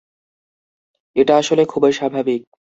এটা 1.15 1.33
আসলে 1.37 1.63
খুবই 1.65 1.91
স্বাভাবিক। 1.91 2.41